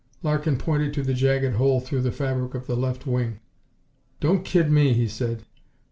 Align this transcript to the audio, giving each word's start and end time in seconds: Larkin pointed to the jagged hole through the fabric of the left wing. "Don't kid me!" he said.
Larkin 0.23 0.57
pointed 0.57 0.95
to 0.95 1.03
the 1.03 1.13
jagged 1.13 1.57
hole 1.57 1.79
through 1.79 2.01
the 2.01 2.11
fabric 2.11 2.55
of 2.55 2.65
the 2.65 2.75
left 2.75 3.05
wing. 3.05 3.39
"Don't 4.19 4.43
kid 4.43 4.71
me!" 4.71 4.93
he 4.93 5.07
said. 5.07 5.43